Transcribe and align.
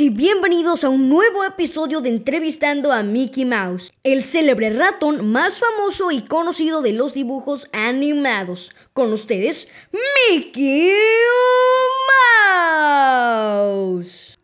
y 0.00 0.10
bienvenidos 0.10 0.84
a 0.84 0.90
un 0.90 1.08
nuevo 1.08 1.42
episodio 1.44 2.00
de 2.00 2.10
Entrevistando 2.10 2.92
a 2.92 3.02
Mickey 3.02 3.44
Mouse, 3.44 3.92
el 4.04 4.22
célebre 4.22 4.70
ratón 4.70 5.32
más 5.32 5.58
famoso 5.58 6.12
y 6.12 6.24
conocido 6.24 6.82
de 6.82 6.92
los 6.92 7.14
dibujos 7.14 7.68
animados. 7.72 8.70
Con 8.92 9.12
ustedes, 9.12 9.72
Mickey 10.30 10.92
Mouse. 13.56 14.38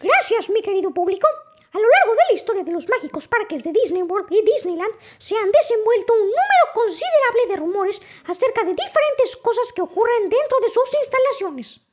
Gracias, 0.00 0.50
mi 0.50 0.62
querido 0.62 0.92
público. 0.92 1.26
A 1.72 1.78
lo 1.78 1.88
largo 1.88 2.12
de 2.12 2.22
la 2.28 2.34
historia 2.34 2.62
de 2.62 2.72
los 2.72 2.88
mágicos 2.88 3.26
parques 3.26 3.64
de 3.64 3.72
Disney 3.72 4.02
World 4.02 4.30
y 4.30 4.40
Disneyland 4.42 4.94
se 5.18 5.36
han 5.36 5.50
desenvuelto 5.50 6.12
un 6.12 6.20
número 6.20 6.64
considerable 6.74 7.46
de 7.48 7.56
rumores 7.56 8.00
acerca 8.26 8.62
de 8.62 8.74
diferentes 8.74 9.36
cosas 9.42 9.72
que 9.72 9.82
ocurren 9.82 10.28
dentro 10.28 10.60
de 10.60 10.68
sus 10.68 10.88
instalaciones. 11.02 11.83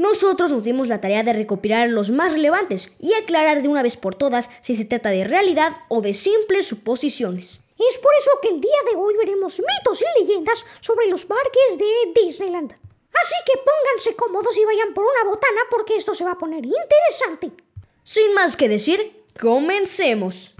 Nosotros 0.00 0.50
nos 0.50 0.62
dimos 0.62 0.88
la 0.88 1.02
tarea 1.02 1.22
de 1.22 1.34
recopilar 1.34 1.90
los 1.90 2.08
más 2.08 2.32
relevantes 2.32 2.90
y 2.98 3.12
aclarar 3.12 3.60
de 3.60 3.68
una 3.68 3.82
vez 3.82 3.98
por 3.98 4.14
todas 4.14 4.48
si 4.62 4.74
se 4.74 4.86
trata 4.86 5.10
de 5.10 5.24
realidad 5.24 5.76
o 5.88 6.00
de 6.00 6.14
simples 6.14 6.66
suposiciones. 6.66 7.60
Es 7.76 7.98
por 7.98 8.10
eso 8.18 8.30
que 8.40 8.48
el 8.48 8.62
día 8.62 8.80
de 8.90 8.96
hoy 8.96 9.14
veremos 9.18 9.60
mitos 9.60 10.00
y 10.00 10.18
leyendas 10.18 10.64
sobre 10.80 11.06
los 11.08 11.26
parques 11.26 11.76
de 11.76 12.18
Disneyland. 12.18 12.72
Así 12.72 13.34
que 13.44 13.58
pónganse 13.58 14.16
cómodos 14.16 14.56
y 14.56 14.64
vayan 14.64 14.94
por 14.94 15.04
una 15.04 15.30
botana 15.30 15.60
porque 15.70 15.96
esto 15.96 16.14
se 16.14 16.24
va 16.24 16.30
a 16.30 16.38
poner 16.38 16.64
interesante. 16.64 17.62
Sin 18.02 18.32
más 18.32 18.56
que 18.56 18.70
decir, 18.70 19.22
comencemos. 19.38 20.54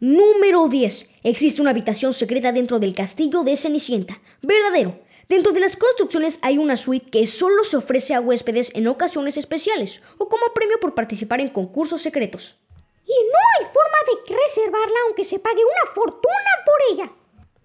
Número 0.00 0.66
10. 0.66 1.08
Existe 1.22 1.60
una 1.60 1.70
habitación 1.70 2.12
secreta 2.14 2.50
dentro 2.50 2.80
del 2.80 2.96
castillo 2.96 3.44
de 3.44 3.56
Cenicienta. 3.56 4.20
Verdadero. 4.42 5.05
Dentro 5.28 5.52
de 5.52 5.58
las 5.58 5.74
construcciones 5.74 6.38
hay 6.42 6.56
una 6.56 6.76
suite 6.76 7.10
que 7.10 7.26
solo 7.26 7.64
se 7.64 7.76
ofrece 7.76 8.14
a 8.14 8.20
huéspedes 8.20 8.70
en 8.76 8.86
ocasiones 8.86 9.36
especiales 9.36 10.00
o 10.18 10.28
como 10.28 10.54
premio 10.54 10.78
por 10.78 10.94
participar 10.94 11.40
en 11.40 11.48
concursos 11.48 12.00
secretos. 12.00 12.56
Y 13.04 13.10
no 13.10 13.38
hay 13.58 13.64
forma 13.64 13.98
de 14.06 14.36
reservarla 14.36 14.98
aunque 15.04 15.24
se 15.24 15.40
pague 15.40 15.64
una 15.64 15.92
fortuna 15.92 16.52
por 16.64 16.76
ella. 16.92 17.12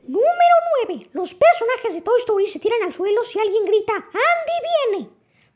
Número 0.07 0.55
9. 0.87 1.09
Los 1.13 1.35
personajes 1.35 1.93
de 1.93 2.01
Toy 2.01 2.19
Story 2.21 2.47
se 2.47 2.59
tiran 2.59 2.81
al 2.81 2.93
suelo 2.93 3.23
si 3.23 3.39
alguien 3.39 3.63
grita 3.65 3.93
¡Andy 3.93 4.89
viene! 4.89 5.09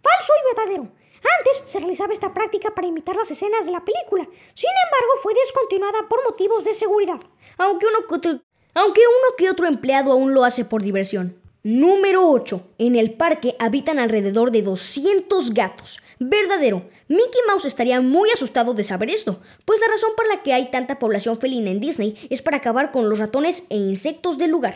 falso 0.04 0.34
y 0.40 0.56
verdadero. 0.56 0.84
Antes 0.84 1.72
se 1.72 1.80
realizaba 1.80 2.14
esta 2.14 2.36
práctica 2.36 2.76
para 2.76 2.86
imitar 2.86 3.16
las 3.16 3.32
escenas 3.32 3.66
de 3.66 3.72
la 3.72 3.84
película, 3.84 4.28
sin 4.54 4.70
embargo 4.86 5.12
fue 5.24 5.34
descontinuada 5.34 6.08
por 6.08 6.24
motivos 6.24 6.64
de 6.64 6.76
seguridad. 6.76 7.20
Aunque 7.58 7.88
uno 7.88 8.06
que 8.08 8.14
otro, 8.14 8.40
aunque 8.76 9.02
uno 9.02 9.36
que 9.36 9.50
otro 9.50 9.66
empleado 9.66 10.12
aún 10.12 10.36
lo 10.36 10.44
hace 10.44 10.66
por 10.66 10.84
diversión. 10.84 11.42
Número 11.66 12.30
8. 12.30 12.62
En 12.78 12.96
el 12.96 13.14
parque 13.16 13.56
habitan 13.58 13.98
alrededor 13.98 14.52
de 14.52 14.62
200 14.62 15.52
gatos. 15.52 16.00
Verdadero. 16.20 16.84
Mickey 17.08 17.42
Mouse 17.48 17.66
estaría 17.66 18.02
muy 18.02 18.30
asustado 18.30 18.76
de 18.76 18.84
saber 18.84 19.10
esto, 19.10 19.40
pues 19.66 19.80
la 19.80 19.88
razón 19.88 20.12
por 20.16 20.28
la 20.28 20.44
que 20.44 20.54
hay 20.54 20.70
tanta 20.70 21.00
población 21.00 21.40
felina 21.40 21.72
en 21.72 21.80
Disney 21.80 22.20
es 22.30 22.44
para 22.44 22.58
acabar 22.58 22.92
con 22.92 23.10
los 23.10 23.18
ratones 23.18 23.64
e 23.70 23.78
insectos 23.78 24.38
del 24.38 24.52
lugar. 24.52 24.76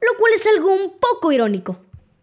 Lo 0.00 0.16
cual 0.16 0.32
es 0.32 0.46
algo 0.46 0.72
un 0.72 0.98
poco 0.98 1.30
irónico. 1.30 1.76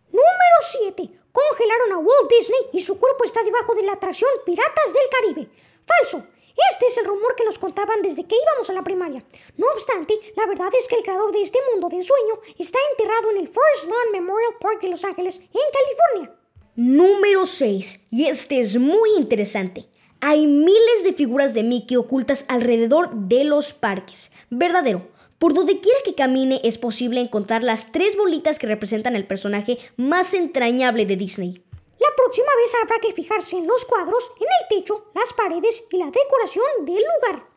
Número 0.07 0.57
7. 0.95 1.07
Congelaron 1.31 1.91
a 1.94 1.97
Walt 2.00 2.31
Disney 2.40 2.61
y 2.73 2.81
su 2.81 2.97
cuerpo 2.97 3.23
está 3.23 3.44
debajo 3.44 3.75
de 3.75 3.84
la 3.84 3.94
atracción 3.94 4.31
Piratas 4.47 4.94
del 4.95 5.35
Caribe. 5.35 5.51
Falso. 5.85 6.25
Este 6.72 6.88
es 6.88 6.97
el 6.97 7.06
rumor 7.06 7.35
que 7.35 7.45
nos 7.45 7.59
contaban 7.59 8.01
desde 8.01 8.25
que 8.25 8.35
íbamos 8.35 8.69
a 8.69 8.73
la 8.73 8.84
primaria. 8.84 9.23
No 9.57 9.67
obstante, 9.73 10.13
la 10.35 10.45
verdad 10.45 10.69
es 10.78 10.88
que 10.88 10.95
el 10.95 11.03
creador 11.03 11.31
de 11.31 11.41
este 11.41 11.59
mundo 11.72 11.89
de 11.89 11.97
ensueño 11.97 12.39
está 12.57 12.79
enterrado 12.91 13.31
en 13.31 13.38
el 13.38 13.47
Forest 13.47 13.85
Lawn 13.85 14.12
Memorial 14.12 14.56
Park 14.59 14.81
de 14.81 14.90
Los 14.90 15.06
Ángeles, 15.06 15.38
en 15.38 15.47
California. 15.50 16.35
Número 16.75 17.45
6. 17.45 18.07
Y 18.11 18.25
este 18.25 18.59
es 18.59 18.78
muy 18.78 19.11
interesante. 19.17 19.88
Hay 20.19 20.45
miles 20.45 21.03
de 21.03 21.13
figuras 21.13 21.53
de 21.53 21.63
Mickey 21.63 21.97
ocultas 21.97 22.45
alrededor 22.47 23.13
de 23.13 23.44
los 23.44 23.73
parques. 23.73 24.31
Verdadero. 24.50 25.07
Por 25.40 25.53
donde 25.56 25.79
quiera 25.79 25.97
que 26.06 26.13
camine 26.13 26.61
es 26.63 26.78
posible 26.78 27.19
encontrar 27.19 27.63
las 27.63 27.91
tres 27.91 28.16
bolitas 28.16 28.59
que 28.59 28.67
representan 28.67 29.16
el 29.16 29.25
personaje 29.25 29.79
más 29.97 30.35
entrañable 30.35 31.07
de 31.07 31.17
Disney. 31.17 31.63
La 32.11 32.16
próxima 32.17 32.53
vez 32.57 32.75
habrá 32.75 32.99
que 32.99 33.13
fijarse 33.13 33.55
en 33.55 33.66
los 33.66 33.85
cuadros, 33.85 34.33
en 34.35 34.44
el 34.47 34.67
techo, 34.67 35.05
las 35.16 35.31
paredes 35.31 35.85
y 35.89 35.97
la 35.97 36.11
decoración 36.11 36.66
del 36.83 36.95
lugar. 36.97 37.47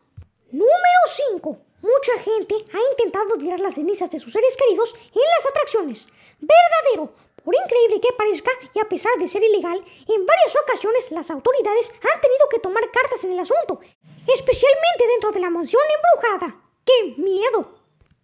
Número 0.49 1.01
5. 1.29 1.57
Mucha 1.81 2.23
gente 2.23 2.55
ha 2.71 2.79
intentado 2.91 3.37
tirar 3.37 3.59
las 3.59 3.75
cenizas 3.75 4.09
de 4.11 4.17
sus 4.17 4.31
seres 4.31 4.55
queridos 4.55 4.95
en 4.95 5.21
las 5.35 5.45
atracciones. 5.45 6.07
Verdadero. 6.39 7.11
Por 7.43 7.53
increíble 7.53 7.99
que 7.99 8.13
parezca, 8.13 8.51
y 8.73 8.79
a 8.79 8.87
pesar 8.87 9.11
de 9.19 9.27
ser 9.27 9.43
ilegal, 9.43 9.77
en 10.07 10.25
varias 10.25 10.55
ocasiones 10.63 11.11
las 11.11 11.29
autoridades 11.31 11.91
han 11.91 12.21
tenido 12.21 12.47
que 12.49 12.59
tomar 12.59 12.89
cartas 12.91 13.25
en 13.25 13.33
el 13.33 13.39
asunto, 13.39 13.81
especialmente 14.25 15.07
dentro 15.11 15.33
de 15.33 15.41
la 15.41 15.49
mansión 15.49 15.83
embrujada. 15.97 16.61
¡Qué 16.85 17.21
miedo! 17.21 17.75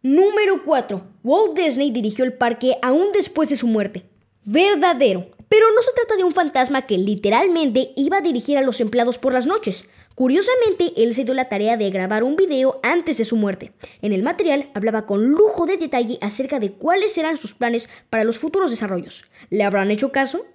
Número 0.02 0.64
4. 0.64 1.02
Walt 1.26 1.58
Disney 1.58 1.92
dirigió 1.92 2.24
el 2.24 2.38
parque 2.38 2.78
aún 2.82 3.12
después 3.12 3.50
de 3.50 3.58
su 3.58 3.68
muerte. 3.68 4.06
Verdadero. 4.46 5.41
Pero 5.52 5.66
no 5.76 5.82
se 5.82 5.92
trata 5.92 6.16
de 6.16 6.24
un 6.24 6.32
fantasma 6.32 6.84
que 6.84 6.98
literalmente 6.98 7.92
iba 7.98 8.20
a 8.20 8.22
dirigir 8.22 8.58
a 8.58 8.62
los 8.62 8.80
empleados 8.80 9.18
por 9.18 9.34
las 9.34 9.48
noches. 9.48 9.90
Curiosamente, 10.16 10.94
él 10.96 11.14
se 11.14 11.26
dio 11.26 11.34
la 11.34 11.50
tarea 11.50 11.76
de 11.76 11.90
grabar 11.90 12.24
un 12.24 12.38
video 12.38 12.80
antes 12.84 13.18
de 13.18 13.26
su 13.26 13.36
muerte. 13.36 13.74
En 14.02 14.14
el 14.14 14.24
material 14.24 14.70
hablaba 14.74 15.06
con 15.06 15.28
lujo 15.28 15.66
de 15.66 15.76
detalle 15.76 16.18
acerca 16.22 16.62
de 16.62 16.72
cuáles 16.72 17.18
eran 17.18 17.36
sus 17.36 17.54
planes 17.54 17.90
para 18.10 18.24
los 18.24 18.40
futuros 18.40 18.70
desarrollos. 18.70 19.26
¿Le 19.50 19.66
habrán 19.66 19.92
hecho 19.92 20.14
caso? 20.14 20.46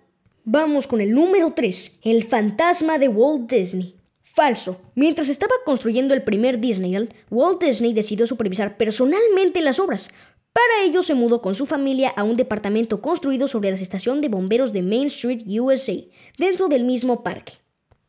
Vamos 0.44 0.86
con 0.86 1.02
el 1.02 1.12
número 1.12 1.52
3, 1.54 1.98
el 2.02 2.24
fantasma 2.24 2.98
de 2.98 3.08
Walt 3.08 3.50
Disney. 3.50 3.96
Falso. 4.22 4.80
Mientras 4.94 5.28
estaba 5.28 5.52
construyendo 5.66 6.14
el 6.14 6.22
primer 6.22 6.58
Disneyland, 6.58 7.12
Walt 7.30 7.62
Disney 7.62 7.92
decidió 7.92 8.26
supervisar 8.26 8.78
personalmente 8.78 9.60
las 9.60 9.78
obras. 9.78 10.10
Para 10.56 10.84
ello 10.84 11.02
se 11.02 11.12
mudó 11.12 11.42
con 11.42 11.54
su 11.54 11.66
familia 11.66 12.14
a 12.16 12.24
un 12.24 12.34
departamento 12.34 13.02
construido 13.02 13.46
sobre 13.46 13.70
la 13.70 13.76
estación 13.76 14.22
de 14.22 14.28
bomberos 14.28 14.72
de 14.72 14.80
Main 14.80 15.08
Street, 15.08 15.42
USA, 15.46 15.92
dentro 16.38 16.68
del 16.68 16.82
mismo 16.82 17.22
parque. 17.22 17.52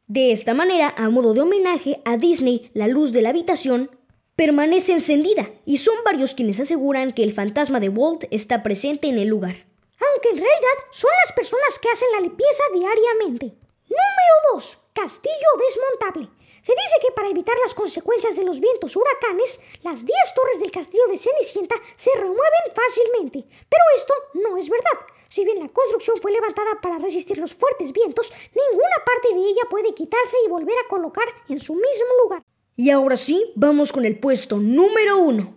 De 0.07 0.31
esta 0.31 0.53
manera, 0.53 0.95
a 0.95 1.09
modo 1.09 1.33
de 1.33 1.41
homenaje 1.41 1.99
a 2.05 2.15
Disney, 2.15 2.71
la 2.73 2.87
luz 2.87 3.11
de 3.11 3.21
la 3.21 3.31
habitación 3.31 3.91
permanece 4.37 4.93
encendida 4.93 5.49
y 5.65 5.79
son 5.79 5.95
varios 6.05 6.35
quienes 6.35 6.61
aseguran 6.61 7.11
que 7.11 7.23
el 7.23 7.33
fantasma 7.33 7.81
de 7.81 7.89
Walt 7.89 8.23
está 8.31 8.63
presente 8.63 9.09
en 9.09 9.19
el 9.19 9.27
lugar. 9.27 9.57
Aunque 9.99 10.29
en 10.29 10.37
realidad 10.37 10.77
son 10.91 11.11
las 11.25 11.35
personas 11.35 11.77
que 11.79 11.89
hacen 11.89 12.07
la 12.15 12.21
limpieza 12.21 12.63
diariamente. 12.73 13.57
Número 13.89 14.35
2. 14.53 14.77
Castillo 14.93 15.49
desmontable. 15.67 16.29
Se 16.61 16.71
dice 16.71 16.95
que 17.01 17.13
para 17.13 17.29
evitar 17.29 17.46
las 17.59 17.73
consecuencias 17.73 18.35
de 18.35 18.43
los 18.43 18.59
vientos 18.59 18.95
huracanes, 18.95 19.59
las 19.83 20.05
10 20.05 20.17
torres 20.35 20.59
del 20.59 20.71
castillo 20.71 21.07
de 21.07 21.17
Cenicienta 21.17 21.75
se 21.95 22.11
remueven 22.15 22.65
fácilmente. 22.73 23.45
Pero 23.69 23.83
esto 23.95 24.13
no 24.35 24.57
es 24.57 24.69
verdad. 24.69 25.05
Si 25.29 25.43
bien 25.43 25.59
la 25.59 25.69
construcción 25.69 26.17
fue 26.21 26.31
levantada 26.31 26.79
para 26.81 26.97
resistir 26.97 27.37
los 27.37 27.53
fuertes 27.53 27.91
vientos, 27.91 28.31
ninguna 28.55 29.03
parte 29.05 29.33
de 29.33 29.49
ella 29.49 29.63
puede 29.69 29.93
quitarse 29.93 30.37
y 30.45 30.49
volver 30.49 30.77
a 30.77 30.87
colocar 30.87 31.27
en 31.49 31.59
su 31.59 31.73
mismo 31.73 32.23
lugar. 32.23 32.43
Y 32.75 32.89
ahora 32.91 33.17
sí, 33.17 33.51
vamos 33.55 33.91
con 33.91 34.05
el 34.05 34.19
puesto 34.19 34.57
número 34.57 35.17
1. 35.17 35.53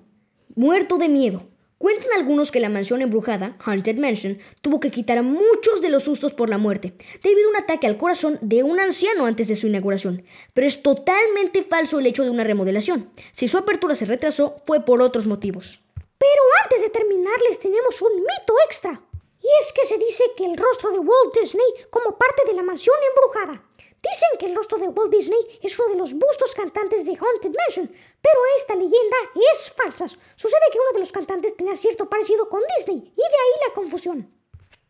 Muerto 0.57 0.99
de 0.99 1.09
miedo. 1.09 1.50
Cuentan 1.81 2.11
algunos 2.15 2.51
que 2.51 2.61
la 2.61 2.69
mansión 2.69 3.01
embrujada, 3.01 3.57
Haunted 3.65 3.97
Mansion, 3.97 4.39
tuvo 4.61 4.81
que 4.81 4.91
quitar 4.91 5.23
muchos 5.23 5.81
de 5.81 5.89
los 5.89 6.03
sustos 6.03 6.35
por 6.35 6.51
la 6.51 6.59
muerte, 6.59 6.93
debido 7.23 7.49
a 7.49 7.53
un 7.53 7.57
ataque 7.57 7.87
al 7.87 7.97
corazón 7.97 8.39
de 8.43 8.63
un 8.63 8.79
anciano 8.79 9.25
antes 9.25 9.49
de 9.49 9.57
su 9.57 9.67
inauguración. 9.67 10.23
Pero 10.53 10.67
es 10.67 10.83
totalmente 10.83 11.63
falso 11.63 11.99
el 11.99 12.07
hecho 12.07 12.23
de 12.23 12.29
una 12.29 12.45
remodelación. 12.45 13.09
Si 13.33 13.49
su 13.49 13.57
apertura 13.57 13.95
se 13.95 14.05
retrasó, 14.05 14.57
fue 14.67 14.85
por 14.85 15.01
otros 15.01 15.27
motivos. 15.27 15.81
Pero 16.19 16.43
antes 16.63 16.83
de 16.83 16.91
terminar, 16.91 17.41
les 17.49 17.59
tenemos 17.59 18.03
un 18.03 18.15
mito 18.15 18.55
extra. 18.67 19.01
Y 19.41 19.49
es 19.63 19.73
que 19.73 19.87
se 19.87 19.97
dice 19.97 20.25
que 20.37 20.45
el 20.45 20.59
rostro 20.59 20.91
de 20.91 20.99
Walt 20.99 21.35
Disney 21.41 21.65
como 21.89 22.19
parte 22.19 22.43
de 22.47 22.53
la 22.53 22.63
mansión 22.63 22.97
embrujada. 23.09 23.65
Dicen 24.03 24.31
que 24.39 24.47
el 24.47 24.55
rostro 24.55 24.79
de 24.79 24.89
Walt 24.89 25.13
Disney 25.13 25.39
es 25.63 25.79
uno 25.79 25.91
de 25.91 25.97
los 25.97 26.15
bustos 26.15 26.55
cantantes 26.55 27.05
de 27.05 27.13
Haunted 27.13 27.53
Mansion, 27.55 27.87
pero 28.23 28.39
esta 28.59 28.75
leyenda 28.75 29.17
es 29.53 29.73
falsa. 29.73 30.07
Sucede 30.09 30.71
que 30.73 30.79
uno 30.79 30.93
de 30.95 31.01
los 31.01 31.13
cantantes 31.13 31.57
tenía 31.57 31.77
cierto 31.77 32.09
parecido 32.09 32.49
con 32.49 32.63
Disney 32.77 32.97
y 32.97 33.17
de 33.17 33.23
ahí 33.23 33.69
la 33.69 33.75
confusión. 33.75 34.31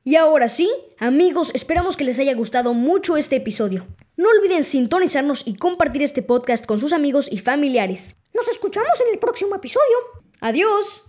Y 0.04 0.16
ahora 0.16 0.48
sí, 0.48 0.72
amigos, 0.98 1.50
esperamos 1.54 1.96
que 1.96 2.04
les 2.04 2.18
haya 2.18 2.34
gustado 2.34 2.72
mucho 2.72 3.16
este 3.16 3.36
episodio. 3.36 3.86
No 4.16 4.28
olviden 4.28 4.64
sintonizarnos 4.64 5.42
y 5.46 5.56
compartir 5.56 6.02
este 6.02 6.22
podcast 6.22 6.64
con 6.64 6.78
sus 6.78 6.92
amigos 6.92 7.26
y 7.30 7.38
familiares. 7.38 8.16
Nos 8.32 8.48
escuchamos 8.48 9.00
en 9.06 9.12
el 9.12 9.18
próximo 9.18 9.56
episodio. 9.56 9.96
Adiós. 10.40 11.04